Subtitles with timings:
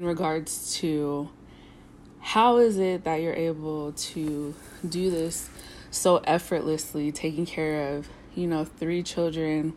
[0.00, 1.28] in regards to
[2.20, 4.54] how is it that you're able to
[4.88, 5.50] do this
[5.90, 9.74] so effortlessly, taking care of, you know, three children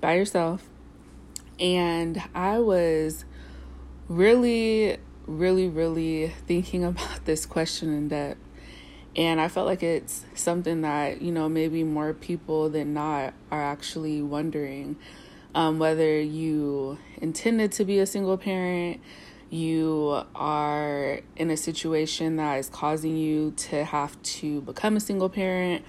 [0.00, 0.66] by yourself.
[1.60, 3.26] And I was
[4.08, 4.96] really,
[5.26, 8.40] really, really thinking about this question in depth.
[9.16, 13.62] And I felt like it's something that, you know, maybe more people than not are
[13.62, 14.96] actually wondering
[15.54, 19.00] um, whether you intended to be a single parent,
[19.50, 25.28] you are in a situation that is causing you to have to become a single
[25.28, 25.84] parent,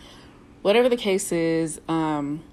[0.62, 2.44] whatever the case is, um,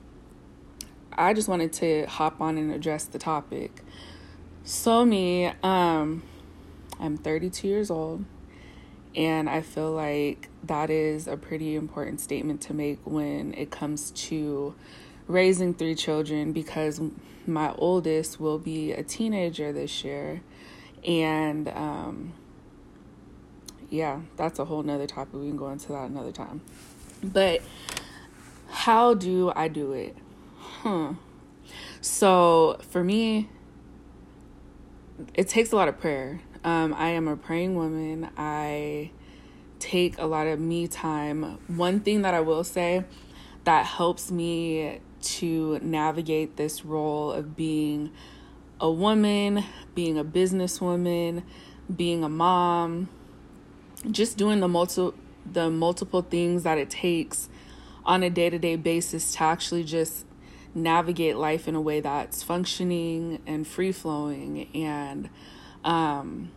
[1.12, 3.82] I just wanted to hop on and address the topic.
[4.64, 6.22] So, me, um,
[6.98, 8.24] I'm 32 years old,
[9.14, 14.10] and I feel like that is a pretty important statement to make when it comes
[14.10, 14.74] to
[15.28, 17.00] raising three children because
[17.46, 20.42] my oldest will be a teenager this year
[21.04, 22.32] and um,
[23.90, 25.34] yeah, that's a whole nother topic.
[25.34, 26.60] We can go into that another time.
[27.22, 27.62] But
[28.68, 30.16] how do I do it?
[30.80, 31.12] Hmm.
[32.00, 33.48] So for me,
[35.34, 36.40] it takes a lot of prayer.
[36.64, 38.28] Um, I am a praying woman.
[38.36, 39.10] I
[39.78, 41.58] take a lot of me time.
[41.68, 43.04] One thing that I will say
[43.64, 48.12] that helps me to navigate this role of being
[48.80, 51.42] a woman, being a businesswoman,
[51.94, 53.08] being a mom,
[54.10, 55.14] just doing the multiple
[55.50, 57.48] the multiple things that it takes
[58.04, 60.24] on a day-to-day basis to actually just
[60.74, 65.30] navigate life in a way that's functioning and free flowing and
[65.84, 66.50] um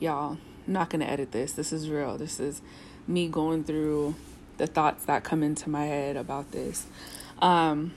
[0.00, 0.36] y'all
[0.66, 1.52] I'm not going to edit this.
[1.52, 2.16] This is real.
[2.16, 2.62] This is
[3.08, 4.14] me going through
[4.56, 6.86] the thoughts that come into my head about this.
[7.40, 7.92] Um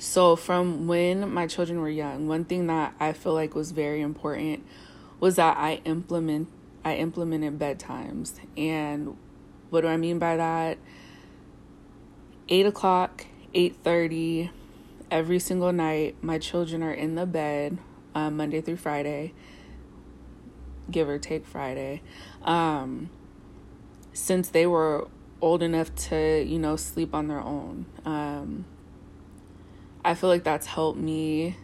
[0.00, 4.00] so, from when my children were young, one thing that I feel like was very
[4.00, 4.64] important
[5.20, 6.48] was that I implement
[6.82, 8.40] I implemented bedtimes.
[8.56, 9.18] And
[9.68, 10.78] what do I mean by that?
[12.48, 14.50] Eight o'clock, eight thirty,
[15.10, 16.16] every single night.
[16.22, 17.76] My children are in the bed,
[18.14, 19.34] um, Monday through Friday,
[20.90, 22.00] give or take Friday.
[22.42, 23.10] Um,
[24.14, 25.08] since they were
[25.42, 27.84] old enough to, you know, sleep on their own.
[28.06, 28.64] Um,
[30.04, 31.56] I feel like that's helped me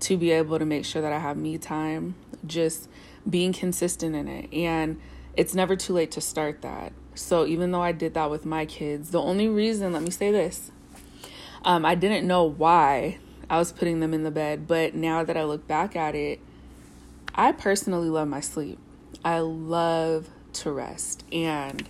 [0.00, 2.14] to be able to make sure that I have me time,
[2.46, 2.88] just
[3.28, 4.52] being consistent in it.
[4.52, 5.00] And
[5.36, 6.92] it's never too late to start that.
[7.14, 10.30] So even though I did that with my kids, the only reason, let me say
[10.30, 10.70] this,
[11.64, 13.18] um, I didn't know why
[13.48, 16.40] I was putting them in the bed, but now that I look back at it,
[17.34, 18.78] I personally love my sleep.
[19.24, 21.24] I love to rest.
[21.32, 21.88] And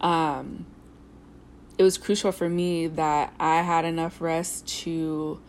[0.00, 0.66] um,
[1.78, 5.40] it was crucial for me that I had enough rest to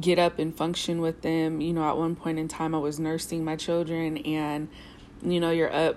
[0.00, 1.60] get up and function with them.
[1.60, 4.68] You know, at one point in time, I was nursing my children, and
[5.22, 5.96] you know, you're up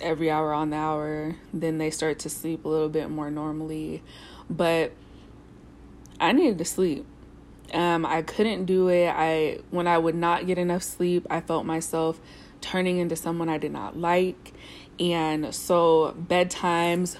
[0.00, 4.02] every hour on the hour, then they start to sleep a little bit more normally.
[4.48, 4.92] But
[6.20, 7.04] I needed to sleep.
[7.72, 9.08] Um, I couldn't do it.
[9.08, 12.20] I when I would not get enough sleep, I felt myself
[12.60, 14.54] turning into someone I did not like.
[14.98, 17.16] And so bedtimes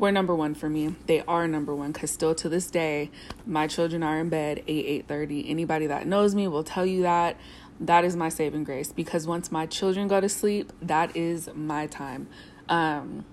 [0.00, 0.96] were number one for me.
[1.06, 3.10] They are number one because still to this day,
[3.46, 5.48] my children are in bed 8 8:30.
[5.48, 7.36] Anybody that knows me will tell you that.
[7.78, 11.86] That is my saving grace because once my children go to sleep, that is my
[11.86, 12.28] time.
[12.68, 13.24] Um,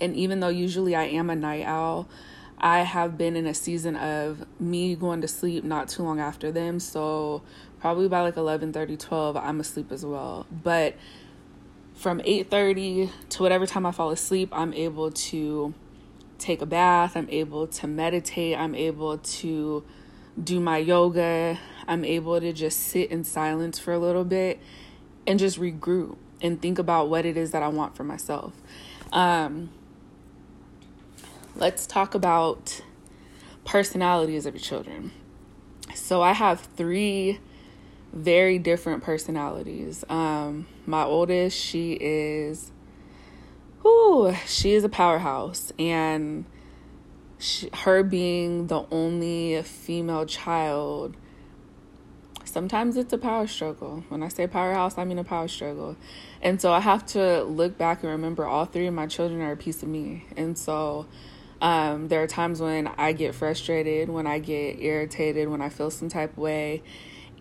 [0.00, 2.08] and even though usually I am a night owl,
[2.58, 6.52] I have been in a season of me going to sleep not too long after
[6.52, 6.78] them.
[6.80, 7.42] So
[7.80, 10.46] probably by like 11 30, 12, I'm asleep as well.
[10.50, 10.94] But
[11.96, 15.74] from 8:30 to whatever time I fall asleep, I'm able to
[16.38, 19.82] take a bath, I'm able to meditate, I'm able to
[20.42, 21.58] do my yoga,
[21.88, 24.60] I'm able to just sit in silence for a little bit
[25.26, 28.52] and just regroup and think about what it is that I want for myself.
[29.10, 29.70] Um,
[31.56, 32.82] let's talk about
[33.64, 35.12] personalities of your children.
[35.94, 37.40] So I have three
[38.12, 40.04] very different personalities.
[40.10, 42.72] Um, my oldest, she is,
[43.82, 46.44] whoo, she is a powerhouse, and
[47.38, 51.16] she, her being the only female child,
[52.44, 54.04] sometimes it's a power struggle.
[54.08, 55.96] When I say powerhouse, I mean a power struggle.
[56.40, 59.52] And so I have to look back and remember all three of my children are
[59.52, 60.24] a piece of me.
[60.36, 61.06] And so
[61.60, 65.90] um, there are times when I get frustrated, when I get irritated, when I feel
[65.90, 66.82] some type of way.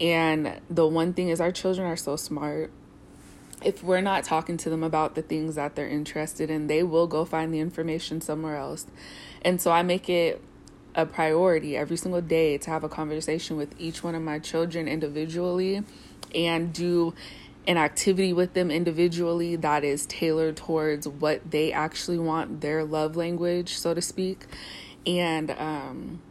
[0.02, 2.72] And the one thing is, our children are so smart.
[3.66, 7.08] If we're not talking to them about the things that they're interested in, they will
[7.08, 8.86] go find the information somewhere else.
[9.42, 10.42] And so I make it
[10.96, 14.88] a priority every single day to have a conversation with each one of my children
[14.88, 15.84] individually
[16.34, 17.14] and do
[17.68, 23.16] an activity with them individually that is tailored towards what they actually want their love
[23.16, 24.46] language so to speak.
[25.06, 26.22] And um,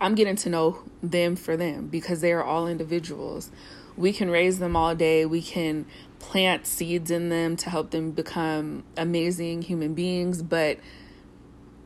[0.00, 3.50] i'm getting to know them for them because they are all individuals.
[3.96, 5.24] We can raise them all day.
[5.24, 5.86] We can
[6.26, 10.78] plant seeds in them to help them become amazing human beings but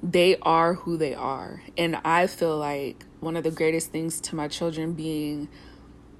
[0.02, 4.34] they are who they are and i feel like one of the greatest things to
[4.34, 5.48] my children being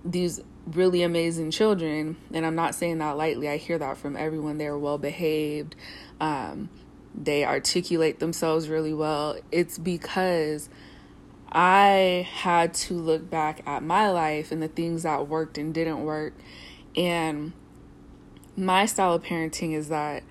[0.05, 3.49] these really amazing children, and I'm not saying that lightly.
[3.49, 4.59] I hear that from everyone.
[4.59, 5.77] They're well behaved.
[6.21, 6.69] Um,
[7.15, 9.37] they articulate themselves really well.
[9.51, 10.69] It's because
[11.51, 16.05] I had to look back at my life and the things that worked and didn't
[16.05, 16.35] work.
[16.97, 17.53] And
[18.61, 20.23] my style of parenting is that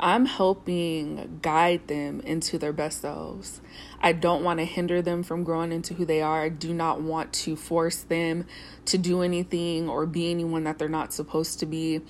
[0.00, 3.60] I'm helping guide them into their best selves.
[4.00, 6.42] I don't want to hinder them from growing into who they are.
[6.42, 8.46] I do not want to force them
[8.86, 12.00] to do anything or be anyone that they're not supposed to be.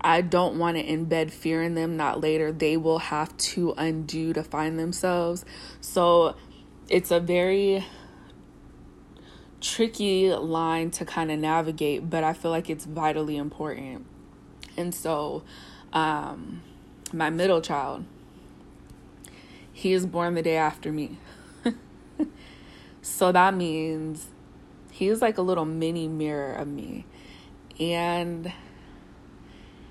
[0.00, 4.32] I don't want to embed fear in them that later they will have to undo
[4.32, 5.44] to find themselves.
[5.82, 6.36] So
[6.88, 7.84] it's a very
[9.60, 14.06] tricky line to kind of navigate, but I feel like it's vitally important.
[14.76, 15.42] And so,
[15.92, 16.62] um,
[17.12, 18.04] my middle child.
[19.72, 21.18] He is born the day after me.
[23.02, 24.28] so that means
[24.90, 27.06] he's like a little mini mirror of me.
[27.80, 28.52] And,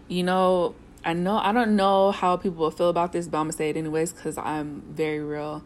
[0.08, 3.46] you know, I know, I don't know how people will feel about this, but I'm
[3.46, 5.64] gonna say it anyways because I'm very real.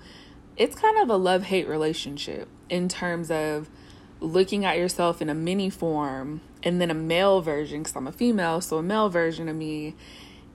[0.56, 3.70] It's kind of a love hate relationship in terms of
[4.20, 8.12] looking at yourself in a mini form and then a male version because I'm a
[8.12, 9.96] female, so a male version of me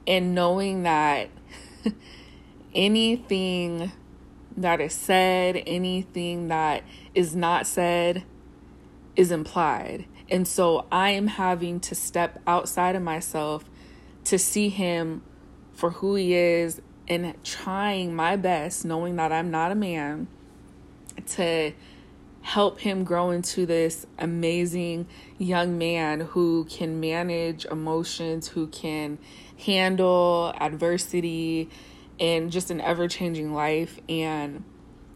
[0.06, 1.28] and knowing that
[2.74, 3.92] anything
[4.56, 6.82] that is said, anything that
[7.14, 8.24] is not said,
[9.16, 10.06] is implied.
[10.30, 13.64] And so I am having to step outside of myself
[14.24, 15.22] to see him
[15.72, 20.28] for who he is and trying my best, knowing that I'm not a man,
[21.26, 21.72] to
[22.42, 25.06] help him grow into this amazing
[25.38, 29.18] young man who can manage emotions, who can
[29.64, 31.68] handle adversity
[32.18, 33.98] in just an ever changing life.
[34.08, 34.64] And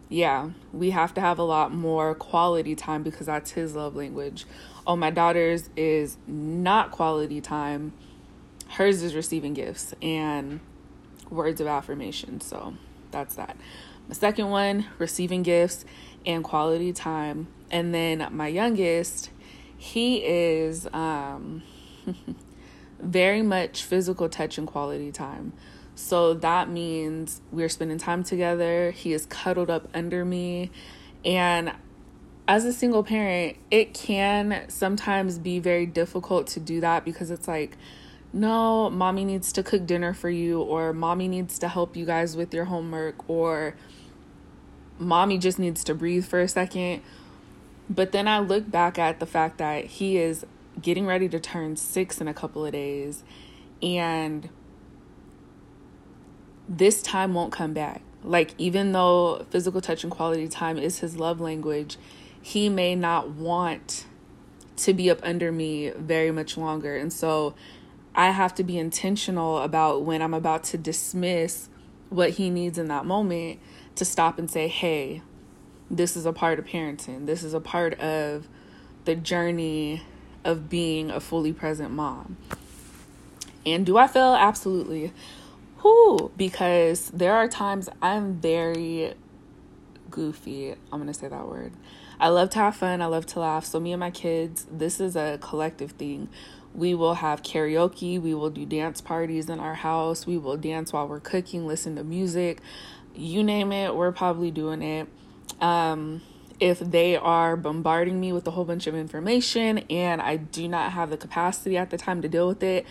[0.09, 4.47] yeah, we have to have a lot more quality time because that's his love language.
[4.87, 7.93] Oh, my daughter's is not quality time,
[8.71, 10.61] hers is receiving gifts and
[11.29, 12.41] words of affirmation.
[12.41, 12.75] So
[13.11, 13.57] that's that.
[14.09, 15.85] The second one, receiving gifts
[16.25, 17.49] and quality time.
[17.71, 19.31] And then my youngest,
[19.77, 21.63] he is um
[23.01, 25.53] very much physical touch and quality time.
[25.95, 28.91] So that means we're spending time together.
[28.91, 30.71] He is cuddled up under me.
[31.25, 31.73] And
[32.47, 37.49] as a single parent, it can sometimes be very difficult to do that because it's
[37.49, 37.77] like,
[38.37, 42.37] no, mommy needs to cook dinner for you, or mommy needs to help you guys
[42.37, 43.75] with your homework, or
[44.99, 47.01] mommy just needs to breathe for a second.
[47.89, 50.45] But then I look back at the fact that he is
[50.83, 53.25] getting ready to turn six in a couple of days,
[53.81, 54.51] and
[56.69, 58.03] this time won't come back.
[58.23, 61.97] Like, even though physical touch and quality time is his love language,
[62.43, 64.05] he may not want
[64.77, 66.97] to be up under me very much longer.
[66.97, 67.55] And so
[68.17, 71.69] I have to be intentional about when I'm about to dismiss
[72.09, 73.61] what he needs in that moment
[73.97, 75.23] to stop and say, hey,
[75.91, 77.27] this is a part of parenting.
[77.27, 78.49] This is a part of
[79.05, 80.03] the journey
[80.45, 82.39] of being a fully present mom.
[83.67, 84.35] And do I fail?
[84.35, 85.13] Absolutely.
[85.79, 86.31] Who?
[86.37, 89.15] Because there are times I'm very
[90.11, 90.73] goofy.
[90.73, 91.73] I'm going to say that word.
[92.19, 93.03] I love to have fun.
[93.03, 93.67] I love to laugh.
[93.67, 96.29] So, me and my kids, this is a collective thing.
[96.77, 98.21] We will have karaoke.
[98.21, 100.27] We will do dance parties in our house.
[100.27, 102.61] We will dance while we're cooking, listen to music.
[103.15, 105.09] You name it, we're probably doing it.
[105.61, 106.21] Um,
[106.61, 110.93] if they are bombarding me with a whole bunch of information and I do not
[110.93, 112.85] have the capacity at the time to deal with it,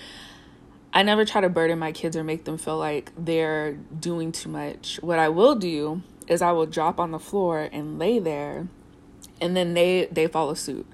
[0.91, 4.49] I never try to burden my kids or make them feel like they're doing too
[4.49, 4.97] much.
[5.03, 8.67] What I will do is I will drop on the floor and lay there
[9.39, 10.87] and then they they follow suit.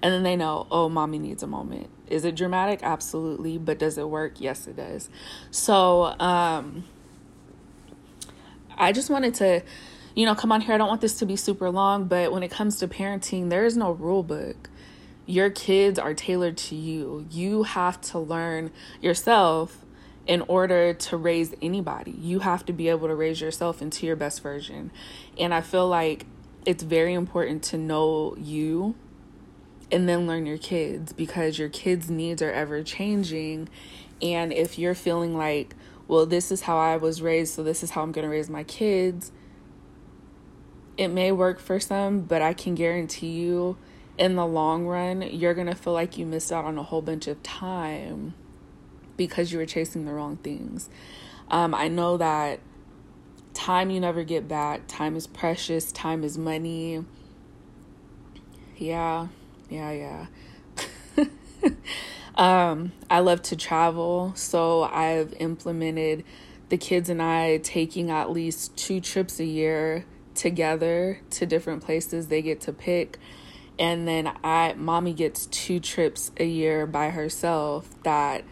[0.00, 2.80] And then they know, "Oh, mommy needs a moment." Is it dramatic?
[2.82, 4.40] Absolutely, but does it work?
[4.40, 5.08] Yes, it does.
[5.50, 6.84] So, um
[8.76, 9.62] I just wanted to
[10.18, 10.74] you know, come on here.
[10.74, 13.64] I don't want this to be super long, but when it comes to parenting, there
[13.64, 14.68] is no rule book.
[15.26, 17.24] Your kids are tailored to you.
[17.30, 19.84] You have to learn yourself
[20.26, 22.10] in order to raise anybody.
[22.10, 24.90] You have to be able to raise yourself into your best version.
[25.38, 26.26] And I feel like
[26.66, 28.96] it's very important to know you
[29.90, 33.68] and then learn your kids because your kids' needs are ever changing.
[34.20, 35.74] And if you're feeling like,
[36.06, 38.50] well, this is how I was raised, so this is how I'm going to raise
[38.50, 39.32] my kids,
[40.96, 43.76] it may work for some, but I can guarantee you
[44.18, 47.02] in the long run, you're going to feel like you missed out on a whole
[47.02, 48.34] bunch of time
[49.16, 50.88] because you were chasing the wrong things.
[51.50, 52.60] Um, I know that
[53.54, 57.04] time you never get back, time is precious, time is money.
[58.76, 59.28] Yeah,
[59.68, 60.26] yeah,
[61.16, 61.24] yeah.
[62.34, 66.24] um, I love to travel, so I've implemented
[66.68, 72.28] the kids and I taking at least two trips a year together to different places
[72.28, 73.18] they get to pick
[73.78, 78.44] and then I mommy gets two trips a year by herself that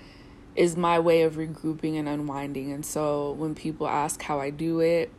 [0.54, 2.72] is my way of regrouping and unwinding.
[2.72, 5.12] And so when people ask how I do it,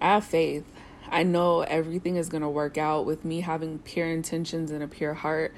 [0.00, 0.64] I have faith.
[1.10, 4.88] I know everything is going to work out with me having pure intentions and a
[4.88, 5.54] pure heart.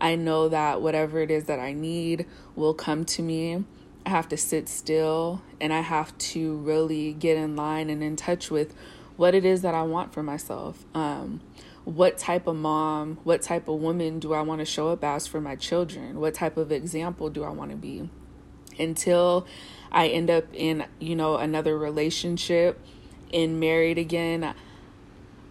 [0.00, 3.64] I know that whatever it is that I need will come to me.
[4.04, 8.16] I have to sit still and I have to really get in line and in
[8.16, 8.74] touch with
[9.16, 10.84] what it is that I want for myself.
[10.94, 11.40] Um,
[11.84, 15.26] what type of mom, what type of woman do I want to show up as
[15.26, 16.20] for my children?
[16.20, 18.10] What type of example do I want to be?
[18.78, 19.46] Until
[19.90, 22.80] I end up in, you know, another relationship
[23.32, 24.54] and married again,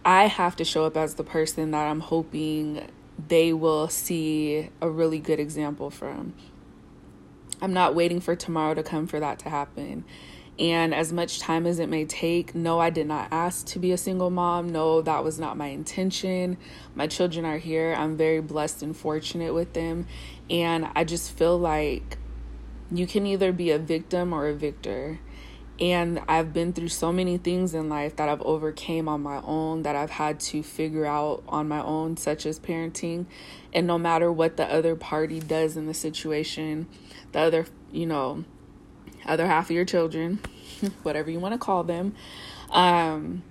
[0.06, 2.86] I have to show up as the person that I'm hoping
[3.26, 6.32] they will see a really good example from.
[7.60, 10.04] I'm not waiting for tomorrow to come for that to happen.
[10.60, 13.90] And as much time as it may take, no, I did not ask to be
[13.90, 14.68] a single mom.
[14.68, 16.56] No, that was not my intention.
[16.94, 17.92] My children are here.
[17.98, 20.06] I'm very blessed and fortunate with them.
[20.48, 22.16] And I just feel like
[22.92, 25.18] you can either be a victim or a victor.
[25.78, 29.82] And I've been through so many things in life that I've overcame on my own
[29.82, 33.26] that I've had to figure out on my own, such as parenting.
[33.74, 36.86] And no matter what the other party does in the situation,
[37.32, 38.44] the other, you know,
[39.26, 40.40] other half of your children,
[41.02, 42.14] whatever you want to call them,
[42.70, 43.42] um,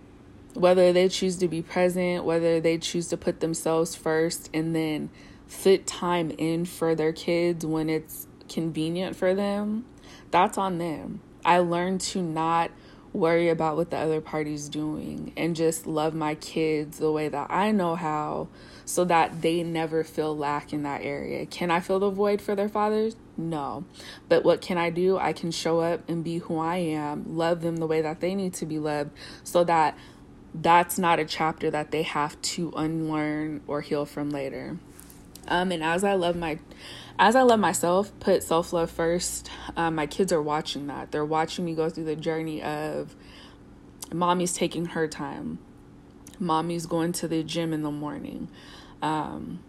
[0.55, 5.10] whether they choose to be present, whether they choose to put themselves first and then
[5.48, 9.86] fit time in for their kids when it's convenient for them,
[10.32, 11.22] that's on them.
[11.45, 12.71] I learned to not
[13.13, 17.49] worry about what the other party's doing and just love my kids the way that
[17.49, 18.49] I know how
[18.83, 21.45] so that they never feel lack in that area.
[21.45, 23.15] Can I fill the void for their fathers?
[23.37, 23.85] No.
[24.27, 25.17] But what can I do?
[25.17, 28.35] I can show up and be who I am, love them the way that they
[28.35, 29.11] need to be loved
[29.43, 29.97] so that
[30.53, 34.77] that's not a chapter that they have to unlearn or heal from later.
[35.47, 36.59] Um, and as I love my
[37.17, 39.49] as I love myself, put self love first.
[39.77, 41.11] Um, my kids are watching that.
[41.11, 43.15] They're watching me go through the journey of
[44.13, 45.59] mommy's taking her time,
[46.39, 48.49] mommy's going to the gym in the morning.
[49.01, 49.59] Um,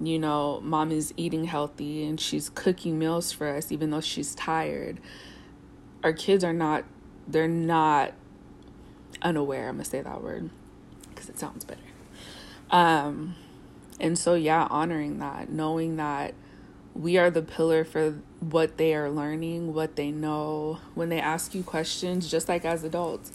[0.00, 5.00] you know, mommy's eating healthy and she's cooking meals for us, even though she's tired.
[6.02, 6.84] Our kids are not,
[7.26, 8.12] they're not
[9.22, 9.68] unaware.
[9.68, 10.50] I'm to say that word
[11.08, 11.80] because it sounds better.
[12.70, 13.36] Um,
[14.00, 16.34] and so, yeah, honoring that, knowing that
[16.94, 20.78] we are the pillar for what they are learning, what they know.
[20.94, 23.32] When they ask you questions, just like as adults,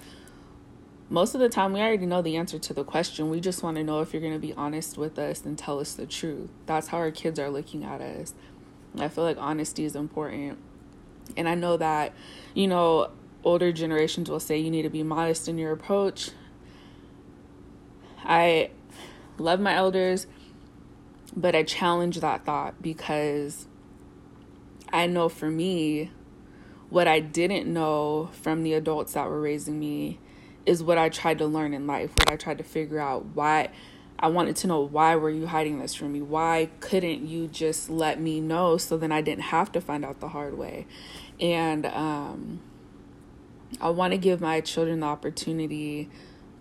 [1.10, 3.30] most of the time we already know the answer to the question.
[3.30, 5.80] We just want to know if you're going to be honest with us and tell
[5.80, 6.50] us the truth.
[6.68, 8.34] That's how our kids are looking at us.
[8.98, 10.58] I feel like honesty is important.
[11.36, 12.14] And I know that,
[12.54, 13.12] you know,
[13.44, 16.32] older generations will say you need to be modest in your approach.
[18.24, 18.70] I
[19.38, 20.28] love my elders
[21.36, 23.68] but I challenge that thought because
[24.92, 26.12] I know for me,
[26.90, 30.20] what I didn't know from the adults that were raising me
[30.66, 33.70] is what I tried to learn in life, what I tried to figure out why
[34.22, 36.22] I wanted to know why were you hiding this from me?
[36.22, 40.20] Why couldn't you just let me know so then I didn't have to find out
[40.20, 40.88] the hard way?
[41.40, 42.60] And um,
[43.80, 46.10] I want to give my children the opportunity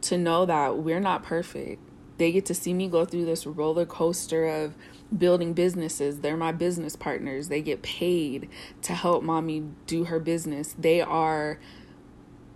[0.03, 1.83] to know that we're not perfect
[2.19, 4.75] they get to see me go through this roller coaster of
[5.17, 6.21] building businesses.
[6.21, 7.49] They're my business partners.
[7.49, 8.49] They get paid
[8.83, 10.75] to help mommy do her business.
[10.79, 11.59] They are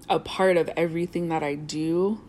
[0.09, 2.21] a part of everything that I do,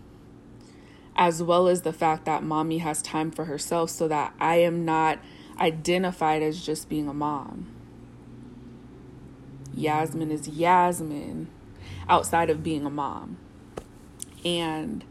[1.15, 4.85] as well as the fact that mommy has time for herself so that I am
[4.85, 5.19] not
[5.59, 7.71] identified as just being a mom.
[9.73, 11.49] Yasmin is Yasmin
[12.07, 13.37] outside of being a mom.
[14.45, 15.03] And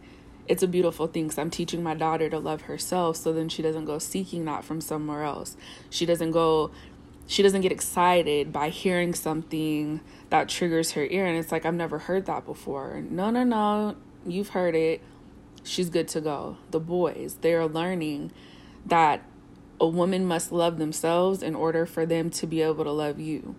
[0.49, 3.63] it's a beautiful thing because I'm teaching my daughter to love herself so then she
[3.63, 5.57] doesn't go seeking that from somewhere else.
[5.91, 6.71] She doesn't go
[7.27, 11.75] she doesn't get excited by hearing something that triggers her ear and it's like I've
[11.75, 13.03] never heard that before.
[13.09, 13.97] No, no, no.
[14.27, 15.01] You've heard it.
[15.65, 16.59] She's good to go.
[16.71, 18.33] The boys, they're learning
[18.85, 19.23] that
[19.81, 23.55] a woman must love themselves in order for them to be able to love you.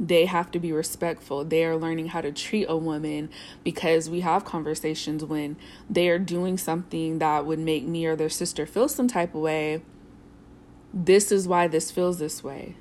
[0.00, 1.44] They have to be respectful.
[1.44, 3.28] They are learning how to treat a woman
[3.62, 5.56] because we have conversations when
[5.90, 9.42] they are doing something that would make me or their sister feel some type of
[9.42, 9.82] way
[10.92, 12.76] this is why this feels this way.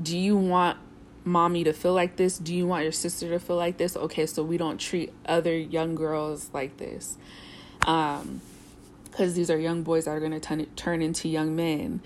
[0.00, 0.78] Do you want
[1.24, 2.38] mommy to feel like this?
[2.38, 3.96] Do you want your sister to feel like this?
[3.96, 7.16] Okay, so we don't treat other young girls like this.
[7.86, 8.40] Um,
[9.04, 12.02] because these are young boys that are going to turn into young men.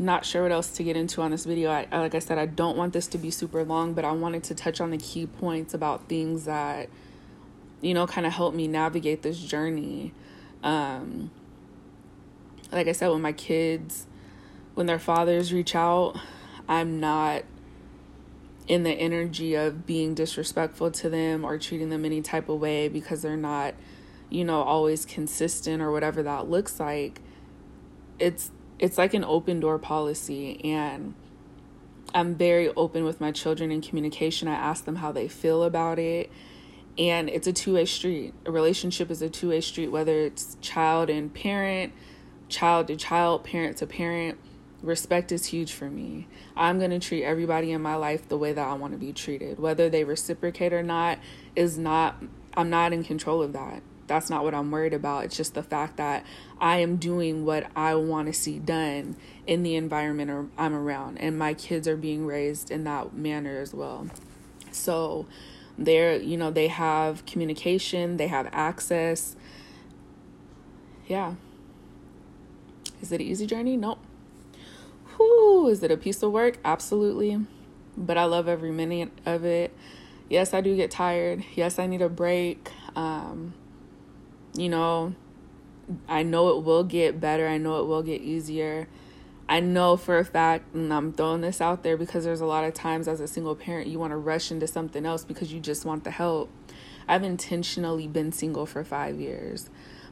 [0.00, 1.70] Not sure what else to get into on this video.
[1.70, 4.44] I, like I said, I don't want this to be super long, but I wanted
[4.44, 6.88] to touch on the key points about things that,
[7.80, 10.12] you know, kind of help me navigate this journey.
[10.62, 11.32] Um,
[12.70, 14.06] like I said, when my kids,
[14.74, 16.16] when their fathers reach out,
[16.68, 17.42] I'm not
[18.68, 22.86] in the energy of being disrespectful to them or treating them any type of way
[22.88, 23.74] because they're not,
[24.30, 27.20] you know, always consistent or whatever that looks like.
[28.18, 31.14] It's it's like an open door policy and
[32.14, 34.48] I'm very open with my children in communication.
[34.48, 36.30] I ask them how they feel about it
[36.98, 38.34] and it's a two-way street.
[38.46, 41.92] A relationship is a two-way street whether it's child and parent
[42.48, 44.38] child to child parent to parent.
[44.82, 46.28] Respect is huge for me.
[46.56, 49.12] I'm going to treat everybody in my life the way that i want to be
[49.12, 49.58] treated.
[49.58, 51.18] Whether they reciprocate or not
[51.56, 52.22] is not
[52.56, 55.62] i'm not in control of that that's not what i'm worried about it's just the
[55.62, 56.24] fact that
[56.60, 59.14] i am doing what i want to see done
[59.46, 63.72] in the environment i'm around and my kids are being raised in that manner as
[63.72, 64.08] well
[64.72, 65.26] so
[65.78, 69.36] they're, you know, they have communication, they have access.
[71.06, 71.34] Yeah.
[73.00, 73.76] Is it an easy journey?
[73.76, 74.00] Nope.
[75.18, 76.58] Whoo, is it a piece of work?
[76.64, 77.46] Absolutely.
[77.96, 79.72] But I love every minute of it.
[80.28, 81.44] Yes, I do get tired.
[81.54, 82.70] Yes, I need a break.
[82.94, 83.54] Um,
[84.54, 85.14] you know,
[86.08, 87.48] I know it will get better.
[87.48, 88.88] I know it will get easier.
[89.48, 92.64] I know for a fact, and I'm throwing this out there because there's a lot
[92.64, 95.58] of times as a single parent, you want to rush into something else because you
[95.58, 96.50] just want the help.
[97.08, 99.70] I've intentionally been single for five years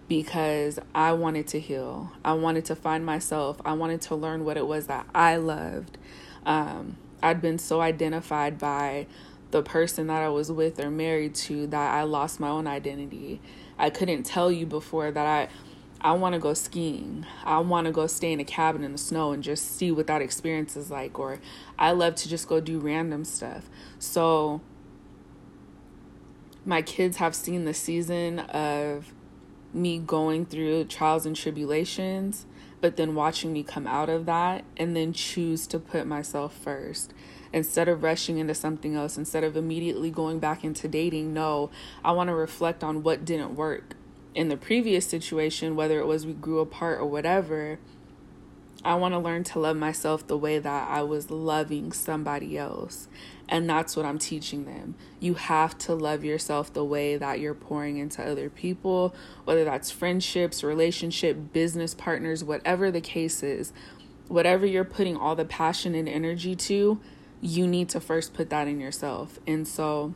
[0.08, 2.12] because I wanted to heal.
[2.24, 3.60] I wanted to find myself.
[3.64, 5.98] I wanted to learn what it was that I loved.
[6.46, 9.06] Um, I'd been so identified by
[9.50, 13.40] the person that I was with or married to that I lost my own identity.
[13.78, 15.48] I couldn't tell you before that I
[16.00, 17.26] I want to go skiing.
[17.44, 20.06] I want to go stay in a cabin in the snow and just see what
[20.08, 21.18] that experience is like.
[21.18, 21.40] Or
[21.78, 23.68] I love to just go do random stuff.
[23.98, 24.60] So
[26.64, 29.14] my kids have seen the season of
[29.72, 32.46] me going through trials and tribulations,
[32.80, 37.14] but then watching me come out of that and then choose to put myself first.
[37.52, 41.70] Instead of rushing into something else, instead of immediately going back into dating, no,
[42.04, 43.96] I want to reflect on what didn't work
[44.36, 47.78] in the previous situation, whether it was we grew apart or whatever,
[48.84, 53.08] I want to learn to love myself the way that I was loving somebody else.
[53.48, 54.94] And that's what I'm teaching them.
[55.18, 59.90] You have to love yourself the way that you're pouring into other people, whether that's
[59.90, 63.72] friendships, relationship, business partners, whatever the case is.
[64.28, 67.00] Whatever you're putting all the passion and energy to,
[67.46, 69.38] you need to first put that in yourself.
[69.46, 70.14] And so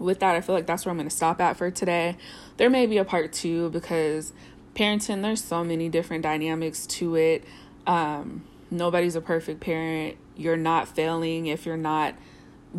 [0.00, 2.16] with that, I feel like that's where I'm going to stop at for today.
[2.56, 4.32] There may be a part two because
[4.74, 7.44] parenting, there's so many different dynamics to it.
[7.86, 10.16] Um, nobody's a perfect parent.
[10.36, 12.16] You're not failing if you're not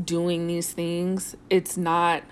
[0.03, 1.37] doing these things.
[1.49, 2.23] It's not.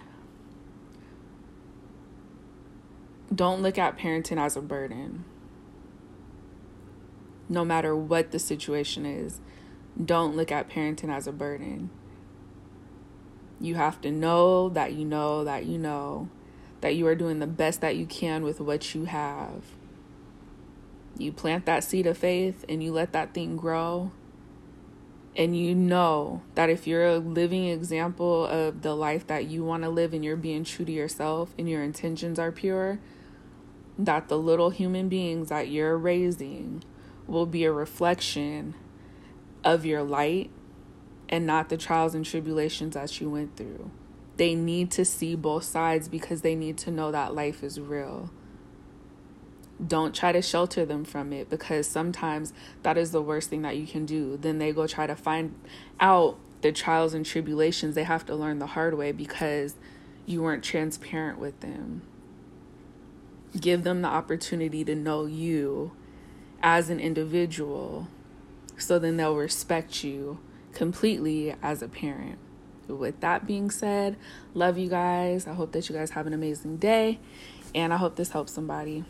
[3.34, 5.24] Don't look at parenting as a burden.
[7.48, 9.40] No matter what the situation is,
[10.04, 11.90] don't look at parenting as a burden
[13.60, 16.30] you have to know that you know that you know
[16.82, 19.64] that you are doing the best that you can with what you have.
[21.18, 24.12] You plant that seed of faith and you let that thing grow.
[25.38, 29.84] And you know that if you're a living example of the life that you want
[29.84, 33.00] to live and you're being true to yourself and your intentions are pure,
[33.98, 36.84] that the little human beings that you're raising
[37.28, 38.76] will be a reflection
[39.66, 40.52] of your light
[41.28, 43.90] and not the trials and tribulations that you went through.
[44.38, 48.30] They need to see both sides because they need to know that life is real.
[49.86, 53.76] Don't try to shelter them from it because sometimes that is the worst thing that
[53.76, 54.38] you can do.
[54.38, 55.56] Then they go try to find
[56.00, 57.96] out the trials and tribulations.
[57.96, 59.76] They have to learn the hard way because
[60.26, 62.04] you weren't transparent with them.
[63.60, 65.92] Give them the opportunity to know you
[66.62, 68.08] as an individual.
[68.78, 70.40] So then they'll respect you
[70.74, 72.38] completely as a parent.
[72.88, 74.18] With that being said,
[74.54, 75.48] love you guys.
[75.48, 77.20] I hope that you guys have an amazing day
[77.74, 79.04] and I hope this helps somebody.